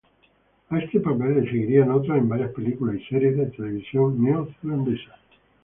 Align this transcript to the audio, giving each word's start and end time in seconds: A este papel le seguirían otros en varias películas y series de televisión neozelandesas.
A 0.71 0.79
este 0.79 0.99
papel 0.99 1.35
le 1.35 1.43
seguirían 1.45 1.91
otros 1.91 2.17
en 2.17 2.27
varias 2.27 2.49
películas 2.53 2.95
y 2.95 3.03
series 3.05 3.37
de 3.37 3.45
televisión 3.51 4.19
neozelandesas. 4.19 5.19